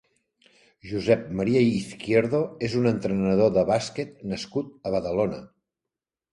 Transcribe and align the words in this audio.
Josep 0.91 1.27
Maria 1.41 1.61
Izquierdo 1.65 2.41
és 2.69 2.79
un 2.81 2.93
entrenador 2.93 3.55
de 3.61 3.67
bàsquet 3.71 4.27
nascut 4.35 4.75
a 4.89 4.97
Badalona. 4.99 5.47